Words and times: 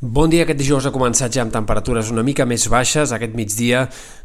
Bon 0.00 0.30
dia, 0.30 0.44
aquest 0.44 0.60
dijous 0.60 0.84
ha 0.86 0.92
començat 0.94 1.32
ja 1.34 1.40
amb 1.42 1.50
temperatures 1.50 2.12
una 2.12 2.22
mica 2.22 2.44
més 2.46 2.68
baixes. 2.70 3.10
Aquest 3.10 3.32
migdia 3.34 3.80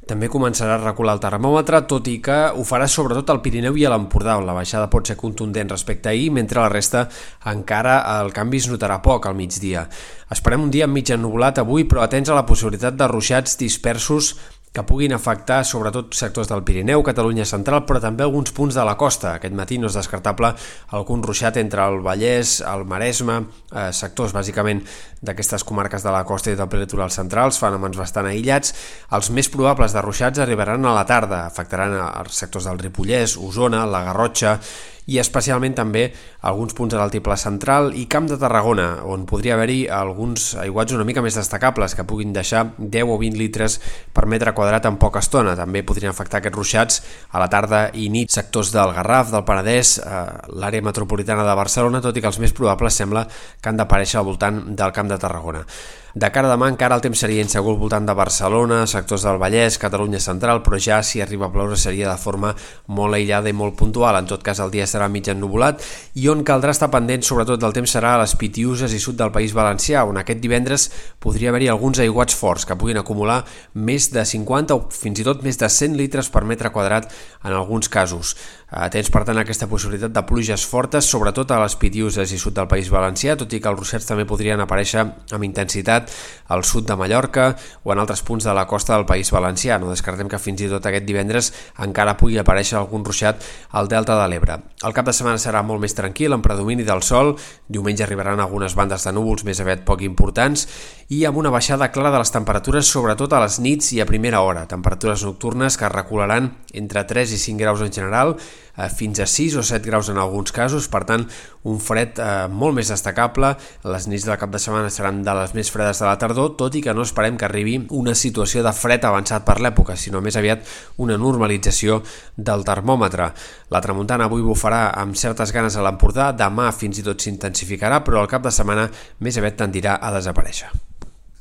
també 0.05 0.27
començarà 0.29 0.75
a 0.75 0.81
recular 0.83 1.15
el 1.17 1.21
termòmetre, 1.23 1.79
tot 1.89 2.05
i 2.11 2.19
que 2.21 2.35
ho 2.53 2.61
farà 2.61 2.85
sobretot 2.85 3.31
al 3.33 3.39
Pirineu 3.41 3.79
i 3.81 3.87
a 3.87 3.89
l'Empordà, 3.89 4.35
on 4.37 4.45
la 4.45 4.53
baixada 4.53 4.91
pot 4.93 5.09
ser 5.09 5.17
contundent 5.17 5.73
respecte 5.73 6.11
a 6.11 6.13
ahir, 6.13 6.29
mentre 6.29 6.61
la 6.61 6.69
resta 6.69 7.07
encara 7.49 8.03
el 8.19 8.29
canvi 8.37 8.61
es 8.61 8.69
notarà 8.69 8.99
poc 9.01 9.25
al 9.25 9.33
migdia. 9.33 9.87
Esperem 10.29 10.61
un 10.61 10.69
dia 10.69 10.85
mig 10.85 11.09
ennubulat 11.09 11.63
avui, 11.63 11.87
però 11.89 12.05
atents 12.05 12.29
a 12.29 12.37
la 12.37 12.45
possibilitat 12.45 12.93
de 12.93 13.09
ruixats 13.09 13.57
dispersos 13.57 14.35
que 14.73 14.81
puguin 14.89 15.13
afectar 15.13 15.61
sobretot 15.69 16.15
sectors 16.17 16.49
del 16.49 16.63
Pirineu, 16.65 17.03
Catalunya 17.05 17.45
central, 17.45 17.83
però 17.85 17.99
també 18.01 18.25
alguns 18.25 18.49
punts 18.57 18.73
de 18.73 18.83
la 18.83 18.95
costa. 18.97 19.35
Aquest 19.37 19.53
matí 19.53 19.77
no 19.77 19.85
és 19.85 19.97
descartable 19.97 20.49
algun 20.97 21.21
ruixat 21.21 21.59
entre 21.61 21.85
el 21.85 21.99
Vallès, 22.01 22.55
el 22.65 22.81
Maresme, 22.89 23.35
eh, 23.69 23.91
sectors 23.93 24.33
bàsicament 24.33 24.81
d'aquestes 25.21 25.63
comarques 25.63 26.03
de 26.03 26.11
la 26.11 26.23
costa 26.25 26.51
i 26.51 26.57
del 26.57 26.73
litoral 26.73 27.13
central, 27.13 27.53
fenòmens 27.53 27.97
bastant 27.97 28.25
aïllats. 28.25 28.73
Els 29.11 29.29
més 29.29 29.47
probables 29.47 29.93
de 29.93 30.01
ruixats 30.01 30.39
arribaran 30.39 30.85
a 30.85 30.95
la 30.97 31.05
tarda, 31.05 31.45
afectaran 31.45 31.93
els 31.93 32.33
sectors 32.33 32.65
del 32.65 32.81
Ripollès, 32.81 33.37
Osona, 33.37 33.85
la 33.85 34.03
Garrotxa 34.09 34.59
i 35.07 35.19
especialment 35.19 35.75
també 35.75 36.05
alguns 36.47 36.75
punts 36.77 36.93
de 36.93 36.99
l'altiplà 36.99 37.35
central 37.39 37.91
i 37.97 38.05
Camp 38.11 38.27
de 38.29 38.37
Tarragona, 38.39 39.03
on 39.09 39.25
podria 39.29 39.57
haver-hi 39.57 39.87
alguns 39.91 40.53
aiguats 40.61 40.95
una 40.95 41.05
mica 41.07 41.23
més 41.25 41.37
destacables 41.39 41.95
que 41.95 42.05
puguin 42.07 42.33
deixar 42.35 42.65
10 42.77 43.11
o 43.11 43.17
20 43.21 43.39
litres 43.39 43.79
per 44.13 44.25
metre 44.31 44.53
quadrat 44.55 44.87
en 44.89 44.99
poca 45.01 45.23
estona. 45.23 45.57
També 45.59 45.83
podrien 45.83 46.13
afectar 46.13 46.39
aquests 46.39 46.57
ruixats 46.57 47.01
a 47.31 47.41
la 47.43 47.49
tarda 47.51 47.85
i 47.93 48.09
nit 48.13 48.31
sectors 48.31 48.71
del 48.75 48.93
Garraf, 48.95 49.33
del 49.33 49.45
Penedès, 49.47 49.97
eh, 49.99 50.23
l'àrea 50.55 50.85
metropolitana 50.85 51.43
de 51.47 51.57
Barcelona, 51.59 52.01
tot 52.01 52.17
i 52.17 52.23
que 52.23 52.31
els 52.31 52.39
més 52.39 52.55
probables 52.55 52.95
sembla 52.95 53.27
que 53.59 53.69
han 53.69 53.77
d'aparèixer 53.79 54.19
al 54.19 54.29
voltant 54.29 54.63
del 54.75 54.95
Camp 54.95 55.11
de 55.11 55.19
Tarragona. 55.19 55.65
De 56.13 56.27
cara 56.29 56.45
a 56.45 56.53
demà 56.53 56.67
encara 56.69 56.93
el 56.93 57.01
temps 57.01 57.23
seria 57.23 57.41
insegur 57.41 57.71
al 57.73 57.79
voltant 57.81 58.05
de 58.05 58.13
Barcelona, 58.13 58.83
sectors 58.85 59.23
del 59.25 59.39
Vallès, 59.41 59.79
Catalunya 59.81 60.19
central, 60.21 60.59
però 60.61 60.77
ja 60.77 60.99
si 61.01 61.23
arriba 61.23 61.47
a 61.47 61.49
ploure 61.49 61.73
seria 61.73 62.05
de 62.05 62.21
forma 62.21 62.51
molt 62.93 63.17
aïllada 63.17 63.49
i 63.49 63.55
molt 63.57 63.73
puntual. 63.79 64.19
En 64.19 64.29
tot 64.29 64.43
cas 64.45 64.61
el 64.61 64.69
dia 64.69 64.85
serà 64.85 65.07
mig 65.09 65.25
ennubulat 65.33 65.81
i 66.21 66.27
on 66.29 66.43
caldrà 66.45 66.69
estar 66.77 66.91
pendent 66.93 67.25
sobretot 67.25 67.57
del 67.57 67.73
temps 67.73 67.95
serà 67.97 68.13
a 68.13 68.19
les 68.21 68.35
Pitiuses 68.37 68.93
i 68.93 69.01
sud 69.01 69.17
del 69.17 69.33
País 69.33 69.55
Valencià, 69.57 70.05
on 70.05 70.21
aquest 70.21 70.37
divendres 70.43 70.85
podria 71.17 71.49
haver-hi 71.49 71.71
alguns 71.73 72.03
aiguats 72.05 72.37
forts 72.37 72.69
que 72.69 72.77
puguin 72.77 73.01
acumular 73.01 73.39
més 73.73 74.11
de 74.13 74.21
50 74.21 74.77
o 74.77 74.83
fins 74.93 75.17
i 75.17 75.25
tot 75.25 75.41
més 75.41 75.57
de 75.57 75.65
100 75.65 75.97
litres 75.97 76.29
per 76.29 76.45
metre 76.45 76.69
quadrat 76.69 77.09
en 77.41 77.57
alguns 77.57 77.89
casos. 77.89 78.35
Atents, 78.73 79.11
per 79.13 79.21
tant, 79.21 79.37
aquesta 79.37 79.67
possibilitat 79.69 80.09
de 80.15 80.21
pluges 80.25 80.63
fortes, 80.65 81.05
sobretot 81.05 81.51
a 81.53 81.59
les 81.61 81.75
Pitiuses 81.77 82.31
i 82.33 82.39
sud 82.41 82.55
del 82.57 82.65
País 82.71 82.87
Valencià, 82.89 83.35
tot 83.37 83.51
i 83.53 83.59
que 83.61 83.69
els 83.69 83.77
ruixats 83.77 84.07
també 84.09 84.25
podrien 84.25 84.63
aparèixer 84.63 85.03
amb 85.05 85.45
intensitat 85.45 86.09
al 86.49 86.65
sud 86.65 86.87
de 86.89 86.97
Mallorca 86.97 87.51
o 87.83 87.93
en 87.93 88.01
altres 88.01 88.23
punts 88.25 88.47
de 88.47 88.55
la 88.57 88.65
costa 88.65 88.95
del 88.95 89.05
País 89.05 89.29
Valencià. 89.29 89.77
No 89.77 89.91
descartem 89.91 90.31
que 90.31 90.41
fins 90.41 90.63
i 90.65 90.71
tot 90.71 90.87
aquest 90.89 91.05
divendres 91.05 91.51
encara 91.85 92.17
pugui 92.17 92.39
aparèixer 92.41 92.79
algun 92.79 93.05
ruixat 93.05 93.45
al 93.77 93.91
Delta 93.91 94.17
de 94.17 94.25
l'Ebre. 94.31 94.57
El 94.81 94.97
cap 94.97 95.05
de 95.05 95.13
setmana 95.13 95.37
serà 95.37 95.61
molt 95.61 95.83
més 95.83 95.93
tranquil, 95.93 96.33
amb 96.33 96.45
predomini 96.45 96.87
del 96.87 97.05
sol. 97.05 97.35
Diumenge 97.69 98.07
arribaran 98.07 98.41
algunes 98.41 98.73
bandes 98.73 99.05
de 99.05 99.13
núvols 99.13 99.45
més 99.45 99.61
aviat 99.61 99.85
poc 99.85 100.01
importants 100.01 100.65
i 101.13 101.23
amb 101.29 101.37
una 101.37 101.53
baixada 101.53 101.91
clara 101.93 102.09
de 102.09 102.23
les 102.23 102.33
temperatures, 102.33 102.89
sobretot 102.89 103.37
a 103.37 103.45
les 103.45 103.59
nits 103.61 103.93
i 103.93 104.01
a 104.01 104.09
primera 104.09 104.41
hora. 104.41 104.65
Temperatures 104.65 105.27
nocturnes 105.29 105.77
que 105.77 105.93
recularan 105.93 106.55
entre 106.73 107.05
3 107.05 107.37
i 107.37 107.37
5 107.37 107.61
graus 107.61 107.85
en 107.85 107.93
general, 107.93 108.37
eh, 108.77 108.89
fins 108.89 109.19
a 109.19 109.27
6 109.29 109.57
o 109.59 109.63
7 109.63 109.85
graus 109.87 110.09
en 110.09 110.17
alguns 110.17 110.51
casos, 110.51 110.87
per 110.87 111.03
tant, 111.09 111.25
un 111.63 111.79
fred 111.79 112.19
eh, 112.19 112.47
molt 112.49 112.77
més 112.77 112.91
destacable. 112.91 113.53
Les 113.87 114.07
nits 114.11 114.27
del 114.27 114.39
cap 114.39 114.53
de 114.53 114.61
setmana 114.61 114.91
seran 114.93 115.23
de 115.25 115.35
les 115.37 115.55
més 115.57 115.71
fredes 115.73 116.01
de 116.01 116.07
la 116.07 116.17
tardor, 116.21 116.53
tot 116.59 116.75
i 116.75 116.83
que 116.83 116.93
no 116.93 117.05
esperem 117.07 117.37
que 117.39 117.47
arribi 117.47 117.79
una 117.91 118.15
situació 118.15 118.63
de 118.65 118.73
fred 118.75 119.05
avançat 119.07 119.45
per 119.47 119.59
l'època, 119.63 119.97
sinó 119.99 120.21
més 120.21 120.37
aviat 120.39 120.63
una 121.03 121.17
normalització 121.17 122.01
del 122.37 122.65
termòmetre. 122.67 123.31
La 123.73 123.83
tramuntana 123.83 124.29
avui 124.29 124.45
bufarà 124.45 124.87
amb 125.01 125.17
certes 125.19 125.53
ganes 125.55 125.77
a 125.77 125.85
l'Empordà, 125.85 126.31
demà 126.37 126.71
fins 126.75 126.99
i 126.99 127.05
tot 127.05 127.21
s'intensificarà, 127.21 128.03
però 128.03 128.21
al 128.21 128.31
cap 128.31 128.45
de 128.45 128.53
setmana 128.53 128.89
més 129.19 129.37
aviat 129.39 129.61
tendirà 129.65 129.99
a 130.01 130.13
desaparèixer. 130.15 130.92